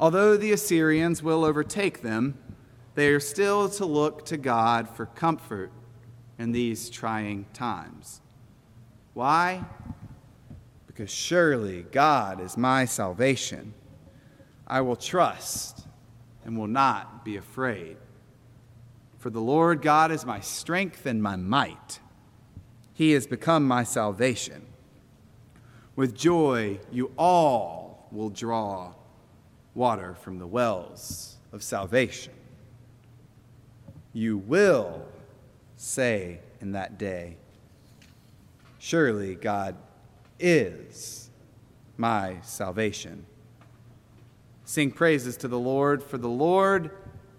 Although 0.00 0.36
the 0.36 0.52
Assyrians 0.52 1.22
will 1.22 1.44
overtake 1.44 2.02
them, 2.02 2.38
they 2.94 3.08
are 3.08 3.20
still 3.20 3.68
to 3.70 3.84
look 3.84 4.24
to 4.26 4.36
God 4.36 4.88
for 4.88 5.06
comfort 5.06 5.70
in 6.38 6.52
these 6.52 6.88
trying 6.88 7.46
times. 7.52 8.20
Why? 9.14 9.64
Because 10.98 11.12
surely 11.12 11.82
God 11.92 12.40
is 12.40 12.56
my 12.56 12.84
salvation. 12.84 13.72
I 14.66 14.80
will 14.80 14.96
trust 14.96 15.86
and 16.44 16.58
will 16.58 16.66
not 16.66 17.24
be 17.24 17.36
afraid. 17.36 17.98
For 19.18 19.30
the 19.30 19.40
Lord 19.40 19.80
God 19.80 20.10
is 20.10 20.26
my 20.26 20.40
strength 20.40 21.06
and 21.06 21.22
my 21.22 21.36
might. 21.36 22.00
He 22.94 23.12
has 23.12 23.28
become 23.28 23.64
my 23.64 23.84
salvation. 23.84 24.66
With 25.94 26.16
joy, 26.16 26.80
you 26.90 27.12
all 27.16 28.08
will 28.10 28.30
draw 28.30 28.92
water 29.76 30.16
from 30.16 30.40
the 30.40 30.48
wells 30.48 31.36
of 31.52 31.62
salvation. 31.62 32.34
You 34.12 34.38
will 34.38 35.06
say 35.76 36.40
in 36.60 36.72
that 36.72 36.98
day. 36.98 37.36
Surely 38.80 39.36
God 39.36 39.76
is 40.38 41.30
my 41.96 42.36
salvation. 42.42 43.26
Sing 44.64 44.90
praises 44.90 45.36
to 45.38 45.48
the 45.48 45.58
Lord, 45.58 46.02
for 46.02 46.18
the 46.18 46.28
Lord 46.28 46.90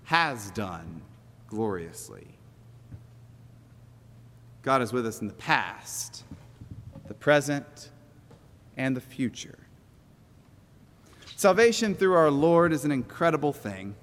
has 0.05 0.51
done 0.51 1.01
gloriously. 1.47 2.27
God 4.61 4.81
is 4.81 4.91
with 4.91 5.05
us 5.05 5.21
in 5.21 5.27
the 5.27 5.33
past, 5.33 6.23
the 7.07 7.13
present, 7.13 7.91
and 8.77 8.95
the 8.95 9.01
future. 9.01 9.57
Salvation 11.35 11.95
through 11.95 12.13
our 12.15 12.31
Lord 12.31 12.73
is 12.73 12.83
an 12.83 12.91
incredible 12.91 13.53
thing. 13.53 13.95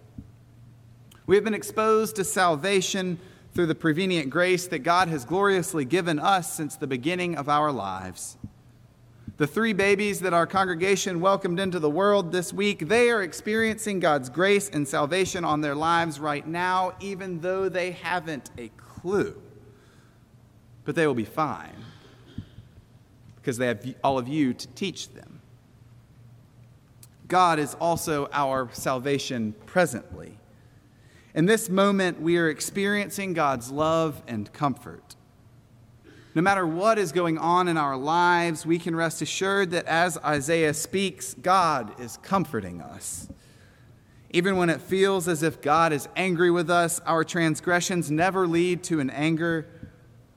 We 1.26 1.34
have 1.34 1.44
been 1.44 1.54
exposed 1.54 2.16
to 2.16 2.24
salvation 2.24 3.18
through 3.52 3.66
the 3.66 3.74
prevenient 3.74 4.30
grace 4.30 4.66
that 4.68 4.80
God 4.80 5.08
has 5.08 5.24
gloriously 5.24 5.84
given 5.84 6.18
us 6.18 6.52
since 6.52 6.76
the 6.76 6.86
beginning 6.86 7.36
of 7.36 7.48
our 7.48 7.72
lives. 7.72 8.36
The 9.38 9.46
three 9.46 9.74
babies 9.74 10.20
that 10.20 10.32
our 10.32 10.46
congregation 10.46 11.20
welcomed 11.20 11.60
into 11.60 11.78
the 11.78 11.90
world 11.90 12.32
this 12.32 12.54
week, 12.54 12.88
they 12.88 13.10
are 13.10 13.22
experiencing 13.22 14.00
God's 14.00 14.30
grace 14.30 14.70
and 14.70 14.88
salvation 14.88 15.44
on 15.44 15.60
their 15.60 15.74
lives 15.74 16.18
right 16.18 16.46
now, 16.46 16.94
even 17.00 17.40
though 17.40 17.68
they 17.68 17.90
haven't 17.90 18.50
a 18.56 18.68
clue. 18.78 19.40
But 20.84 20.94
they 20.94 21.06
will 21.06 21.14
be 21.14 21.26
fine 21.26 21.84
because 23.36 23.58
they 23.58 23.66
have 23.66 23.84
all 24.02 24.16
of 24.16 24.26
you 24.26 24.54
to 24.54 24.68
teach 24.68 25.10
them. 25.10 25.42
God 27.28 27.58
is 27.58 27.74
also 27.74 28.30
our 28.32 28.70
salvation 28.72 29.54
presently. 29.66 30.38
In 31.34 31.44
this 31.44 31.68
moment, 31.68 32.22
we 32.22 32.38
are 32.38 32.48
experiencing 32.48 33.34
God's 33.34 33.70
love 33.70 34.22
and 34.26 34.50
comfort. 34.54 35.15
No 36.36 36.42
matter 36.42 36.66
what 36.66 36.98
is 36.98 37.12
going 37.12 37.38
on 37.38 37.66
in 37.66 37.78
our 37.78 37.96
lives, 37.96 38.66
we 38.66 38.78
can 38.78 38.94
rest 38.94 39.22
assured 39.22 39.70
that 39.70 39.86
as 39.86 40.18
Isaiah 40.18 40.74
speaks, 40.74 41.32
God 41.32 41.98
is 41.98 42.18
comforting 42.18 42.82
us. 42.82 43.26
Even 44.28 44.58
when 44.58 44.68
it 44.68 44.82
feels 44.82 45.28
as 45.28 45.42
if 45.42 45.62
God 45.62 45.94
is 45.94 46.10
angry 46.14 46.50
with 46.50 46.68
us, 46.68 47.00
our 47.06 47.24
transgressions 47.24 48.10
never 48.10 48.46
lead 48.46 48.84
to 48.84 49.00
an 49.00 49.08
anger 49.08 49.66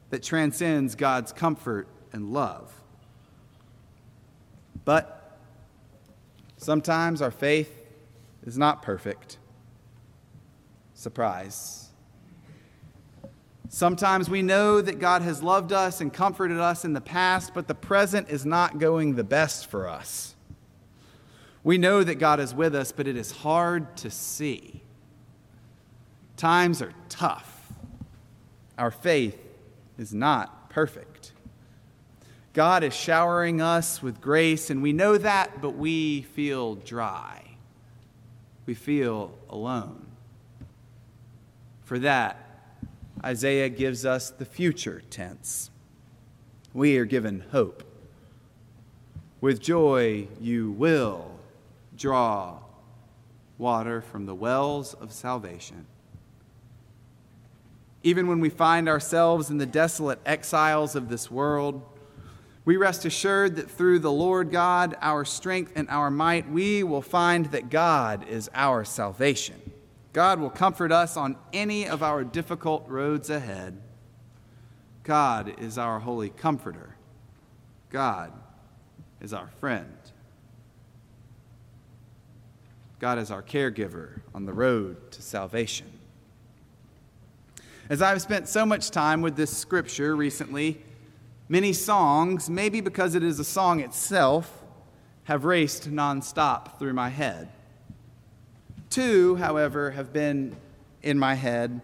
that 0.09 0.23
transcends 0.23 0.95
God's 0.95 1.33
comfort 1.33 1.89
and 2.13 2.31
love. 2.31 2.73
But 4.85 5.37
sometimes 6.55 7.21
our 7.21 7.29
faith 7.29 7.77
is 8.45 8.57
not 8.57 8.81
perfect. 8.81 9.37
Surprise. 10.93 11.88
Sometimes 13.71 14.31
we 14.31 14.41
know 14.41 14.81
that 14.81 14.97
God 14.97 15.21
has 15.21 15.43
loved 15.43 15.71
us 15.71 16.01
and 16.01 16.11
comforted 16.11 16.59
us 16.59 16.83
in 16.83 16.93
the 16.93 17.01
past, 17.01 17.53
but 17.53 17.67
the 17.67 17.75
present 17.75 18.29
is 18.29 18.43
not 18.43 18.79
going 18.79 19.13
the 19.13 19.23
best 19.23 19.67
for 19.67 19.87
us. 19.87 20.33
We 21.63 21.77
know 21.77 22.03
that 22.03 22.15
God 22.15 22.39
is 22.39 22.53
with 22.53 22.73
us, 22.73 22.91
but 22.91 23.07
it 23.07 23.15
is 23.15 23.31
hard 23.31 23.95
to 23.97 24.09
see. 24.09 24.81
Times 26.35 26.81
are 26.81 26.93
tough. 27.09 27.71
Our 28.75 28.89
faith 28.89 29.37
is 29.99 30.15
not 30.15 30.71
perfect. 30.71 31.31
God 32.53 32.83
is 32.83 32.95
showering 32.95 33.61
us 33.61 34.01
with 34.01 34.19
grace, 34.19 34.71
and 34.71 34.81
we 34.81 34.93
know 34.93 35.15
that, 35.19 35.61
but 35.61 35.75
we 35.75 36.23
feel 36.23 36.73
dry. 36.73 37.43
We 38.65 38.73
feel 38.73 39.37
alone. 39.47 40.07
For 41.83 41.99
that, 41.99 42.48
Isaiah 43.23 43.69
gives 43.69 44.05
us 44.05 44.29
the 44.29 44.45
future 44.45 45.01
tense. 45.09 45.71
We 46.73 46.97
are 46.97 47.05
given 47.05 47.43
hope. 47.51 47.83
With 49.41 49.61
joy, 49.61 50.27
you 50.39 50.71
will 50.71 51.31
draw 51.97 52.59
water 53.57 54.01
from 54.01 54.25
the 54.25 54.35
wells 54.35 54.93
of 54.93 55.11
salvation. 55.11 55.85
Even 58.03 58.27
when 58.27 58.39
we 58.39 58.49
find 58.49 58.87
ourselves 58.87 59.49
in 59.49 59.57
the 59.57 59.65
desolate 59.65 60.19
exiles 60.25 60.95
of 60.95 61.09
this 61.09 61.29
world, 61.29 61.81
we 62.63 62.77
rest 62.77 63.03
assured 63.03 63.57
that 63.57 63.69
through 63.69 63.99
the 63.99 64.11
Lord 64.11 64.51
God, 64.51 64.95
our 65.01 65.25
strength 65.25 65.73
and 65.75 65.89
our 65.89 66.09
might, 66.09 66.49
we 66.49 66.83
will 66.83 67.01
find 67.01 67.47
that 67.47 67.69
God 67.69 68.27
is 68.29 68.49
our 68.53 68.85
salvation. 68.85 69.68
God 70.19 70.41
will 70.41 70.49
comfort 70.49 70.91
us 70.91 71.15
on 71.15 71.37
any 71.53 71.87
of 71.87 72.03
our 72.03 72.25
difficult 72.25 72.83
roads 72.89 73.29
ahead. 73.29 73.81
God 75.03 75.55
is 75.61 75.77
our 75.77 76.01
holy 76.01 76.27
comforter. 76.27 76.97
God 77.89 78.33
is 79.21 79.31
our 79.31 79.47
friend. 79.61 79.95
God 82.99 83.17
is 83.17 83.31
our 83.31 83.41
caregiver 83.41 84.19
on 84.35 84.45
the 84.45 84.51
road 84.51 85.09
to 85.11 85.21
salvation. 85.21 85.87
As 87.89 88.01
I've 88.01 88.21
spent 88.21 88.49
so 88.49 88.65
much 88.65 88.91
time 88.91 89.21
with 89.21 89.37
this 89.37 89.57
scripture 89.57 90.17
recently, 90.17 90.81
many 91.47 91.71
songs, 91.71 92.49
maybe 92.49 92.81
because 92.81 93.15
it 93.15 93.23
is 93.23 93.39
a 93.39 93.45
song 93.45 93.79
itself, 93.79 94.65
have 95.23 95.45
raced 95.45 95.89
nonstop 95.89 96.77
through 96.77 96.91
my 96.91 97.07
head. 97.07 97.47
Two, 98.89 99.35
however, 99.35 99.91
have 99.91 100.11
been 100.11 100.55
in 101.03 101.19
my 101.19 101.35
head 101.35 101.81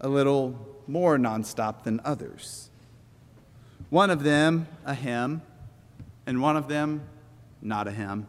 a 0.00 0.08
little 0.08 0.58
more 0.86 1.16
nonstop 1.16 1.84
than 1.84 2.00
others. 2.04 2.70
One 3.90 4.10
of 4.10 4.24
them, 4.24 4.66
a 4.84 4.94
hymn, 4.94 5.42
and 6.26 6.42
one 6.42 6.56
of 6.56 6.68
them, 6.68 7.02
not 7.62 7.86
a 7.86 7.92
hymn. 7.92 8.26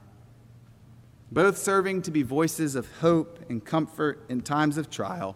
Both 1.31 1.57
serving 1.57 2.03
to 2.03 2.11
be 2.11 2.21
voices 2.21 2.75
of 2.75 2.87
hope 2.99 3.39
and 3.49 3.63
comfort 3.63 4.23
in 4.29 4.41
times 4.41 4.77
of 4.77 4.89
trial. 4.89 5.35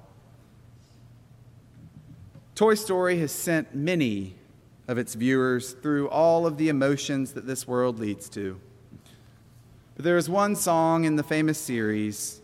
Toy 2.54 2.76
Story 2.76 3.18
has 3.20 3.32
sent 3.32 3.74
many 3.74 4.36
of 4.88 4.98
its 4.98 5.16
viewers 5.16 5.74
through 5.74 6.10
all 6.10 6.46
of 6.46 6.58
the 6.58 6.70
emotions 6.70 7.34
that 7.34 7.48
this 7.48 7.68
world 7.68 8.00
leads 8.00 8.30
to. 8.30 8.60
But 9.96 10.06
there 10.06 10.18
is 10.18 10.30
one 10.30 10.56
song 10.56 11.06
in 11.06 11.16
the 11.16 11.24
famous 11.24 11.58
series 11.58 12.39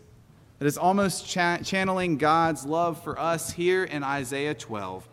that 0.58 0.66
is 0.66 0.78
almost 0.78 1.28
cha- 1.28 1.58
channeling 1.58 2.16
God's 2.16 2.64
love 2.64 3.02
for 3.02 3.18
us 3.18 3.52
here 3.52 3.84
in 3.84 4.02
Isaiah 4.02 4.54
12. 4.54 5.06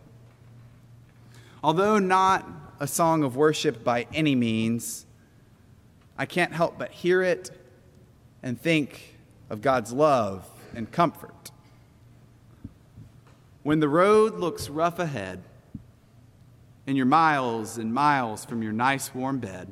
Although 1.63 1.99
not 1.99 2.47
a 2.79 2.87
song 2.87 3.23
of 3.23 3.35
worship 3.35 3.83
by 3.83 4.07
any 4.13 4.35
means, 4.35 5.05
I 6.17 6.25
can't 6.25 6.53
help 6.53 6.77
but 6.77 6.91
hear 6.91 7.21
it 7.21 7.51
and 8.41 8.59
think 8.59 9.17
of 9.49 9.61
God's 9.61 9.91
love 9.91 10.47
and 10.75 10.91
comfort. 10.91 11.51
When 13.63 13.79
the 13.79 13.87
road 13.87 14.35
looks 14.35 14.69
rough 14.69 14.99
ahead 14.99 15.41
and 16.85 16.97
you're 16.97 17.05
miles 17.05 17.77
and 17.77 17.93
miles 17.93 18.43
from 18.43 18.61
your 18.61 18.73
nice 18.73 19.13
warm 19.15 19.39
bed, 19.39 19.71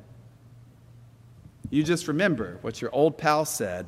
you 1.69 1.83
just 1.83 2.07
remember 2.07 2.57
what 2.61 2.81
your 2.81 2.93
old 2.93 3.17
pal 3.17 3.45
said 3.45 3.87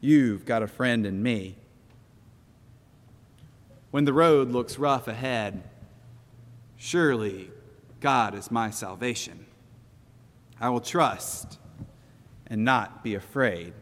You've 0.00 0.44
got 0.44 0.62
a 0.62 0.68
friend 0.68 1.06
in 1.06 1.22
me. 1.22 1.56
When 3.90 4.04
the 4.04 4.12
road 4.12 4.50
looks 4.50 4.78
rough 4.78 5.08
ahead, 5.08 5.62
surely 6.76 7.50
God 8.00 8.34
is 8.34 8.50
my 8.50 8.70
salvation. 8.70 9.46
I 10.60 10.68
will 10.70 10.80
trust 10.80 11.58
and 12.46 12.64
not 12.64 13.02
be 13.02 13.14
afraid. 13.14 13.72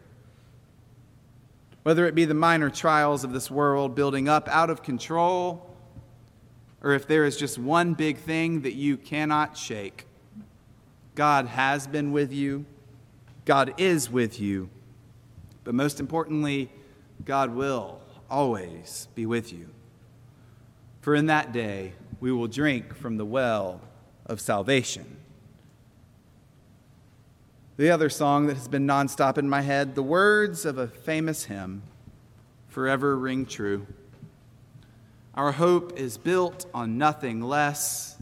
Whether 1.83 2.07
it 2.07 2.15
be 2.15 2.25
the 2.25 2.35
minor 2.35 2.71
trials 2.71 3.23
of 3.25 3.33
this 3.33 3.51
world 3.51 3.95
building 3.95 4.29
up 4.29 4.49
out 4.49 4.71
of 4.71 4.83
control, 4.83 5.71
or 6.83 6.93
if 6.93 7.07
there 7.07 7.25
is 7.25 7.37
just 7.37 7.59
one 7.59 7.95
big 7.95 8.19
thing 8.19 8.63
that 8.63 8.75
you 8.75 8.97
cannot 8.97 9.57
shake, 9.57 10.07
God 11.15 11.47
has 11.47 11.87
been 11.87 12.13
with 12.13 12.33
you, 12.33 12.65
God 13.45 13.75
is 13.79 14.11
with 14.11 14.41
you, 14.41 14.69
but 15.67 15.75
most 15.75 15.99
importantly, 15.99 16.71
God 17.25 17.53
will 17.53 17.99
always 18.31 19.09
be 19.17 19.27
with 19.27 19.53
you. 19.53 19.69
For 21.01 21.17
in 21.17 21.27
that 21.27 21.51
day 21.51 21.95
we 22.21 22.31
will 22.31 22.47
drink 22.47 22.95
from 22.95 23.17
the 23.17 23.25
well 23.25 23.81
of 24.27 24.41
salvation. 24.41 25.17
The 27.79 27.91
other 27.91 28.09
song 28.09 28.47
that 28.47 28.55
has 28.55 28.69
been 28.69 28.87
nonstop 28.87 29.39
in 29.39 29.51
my 29.51 29.61
head, 29.61 29.97
the 29.97 30.05
words 30.05 30.65
of 30.65 30.79
a 30.79 30.87
famous 30.87 31.47
hymn, 31.47 31.83
forever 32.69 33.17
ring 33.17 33.45
true. 33.45 33.89
Our 35.35 35.51
hope 35.51 35.99
is 35.99 36.17
built 36.17 36.67
on 36.73 36.97
nothing 36.97 37.41
less 37.43 38.17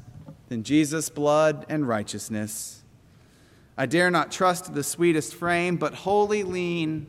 than 0.48 0.62
Jesus' 0.62 1.10
blood 1.10 1.66
and 1.68 1.86
righteousness. 1.86 2.82
I 3.76 3.84
dare 3.84 4.10
not 4.10 4.32
trust 4.32 4.72
the 4.72 4.82
sweetest 4.82 5.34
frame, 5.34 5.76
but 5.76 5.92
wholly 5.92 6.42
lean 6.42 7.08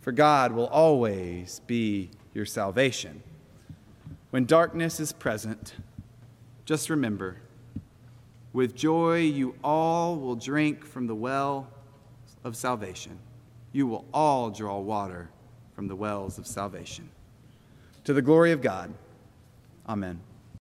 for 0.00 0.12
God 0.12 0.52
will 0.52 0.68
always 0.68 1.60
be 1.66 2.10
your 2.34 2.46
salvation. 2.46 3.22
When 4.30 4.44
darkness 4.44 5.00
is 5.00 5.12
present, 5.12 5.74
just 6.64 6.90
remember 6.90 7.36
with 8.52 8.74
joy, 8.74 9.18
you 9.20 9.54
all 9.62 10.16
will 10.16 10.34
drink 10.34 10.84
from 10.84 11.06
the 11.06 11.14
well 11.14 11.68
of 12.44 12.56
salvation. 12.56 13.18
You 13.72 13.86
will 13.86 14.04
all 14.12 14.50
draw 14.50 14.78
water 14.78 15.30
from 15.74 15.88
the 15.88 15.96
wells 15.96 16.38
of 16.38 16.46
salvation. 16.46 17.10
To 18.04 18.12
the 18.12 18.22
glory 18.22 18.52
of 18.52 18.62
God. 18.62 18.92
Amen. 19.88 20.20